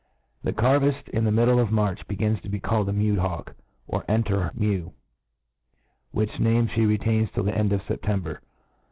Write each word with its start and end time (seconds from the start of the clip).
The 0.43 0.51
carvift, 0.51 1.09
in 1.09 1.25
the 1.25 1.31
middle 1.31 1.59
of 1.59 1.71
March, 1.71 2.07
begins 2.07 2.41
to 2.41 2.49
be 2.49 2.59
called 2.59 2.89
a 2.89 2.91
Mewed 2.91 3.19
Hawk, 3.19 3.53
or 3.87 4.03
Enter 4.09 4.49
mew, 4.55 4.93
which 6.09 6.39
name 6.39 6.67
fhe 6.69 6.87
retains 6.87 7.29
till 7.35 7.43
the 7.43 7.55
end 7.55 7.71
of 7.71 7.83
September. 7.87 8.41